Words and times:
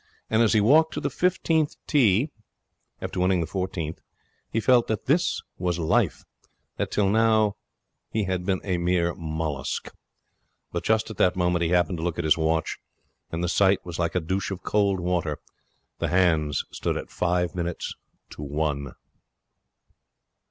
And 0.31 0.41
as 0.41 0.53
he 0.53 0.61
walked 0.61 0.95
to 0.95 0.99
the 0.99 1.11
fifteenth 1.11 1.75
tee, 1.85 2.31
after 3.03 3.19
winning 3.19 3.39
the 3.39 3.45
fourteenth, 3.45 4.01
he 4.49 4.59
felt 4.59 4.87
that 4.87 5.05
this 5.05 5.43
was 5.59 5.77
Life, 5.77 6.23
that 6.77 6.89
till 6.89 7.07
now 7.07 7.55
he 8.09 8.23
had 8.23 8.43
been 8.43 8.61
a 8.63 8.79
mere 8.79 9.13
mollusc. 9.13 9.93
Just 10.81 11.11
at 11.11 11.17
that 11.17 11.35
moment 11.35 11.61
he 11.61 11.69
happened 11.69 11.99
to 11.99 12.03
look 12.03 12.17
at 12.17 12.25
his 12.25 12.35
watch, 12.35 12.79
and 13.31 13.43
the 13.43 13.47
sight 13.47 13.85
was 13.85 13.99
like 13.99 14.15
a 14.15 14.19
douche 14.19 14.49
of 14.49 14.63
cold 14.63 14.99
water. 14.99 15.37
The 15.99 16.07
hands 16.07 16.65
stood 16.71 16.97
at 16.97 17.11
five 17.11 17.53
minutes 17.53 17.93
to 18.31 18.41
one. 18.41 18.95